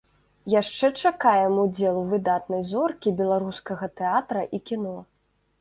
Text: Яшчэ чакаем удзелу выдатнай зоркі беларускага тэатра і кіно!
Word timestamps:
Яшчэ 0.53 0.87
чакаем 1.09 1.59
удзелу 1.65 2.01
выдатнай 2.13 2.63
зоркі 2.71 3.15
беларускага 3.23 3.93
тэатра 4.03 4.41
і 4.57 4.63
кіно! 4.73 4.99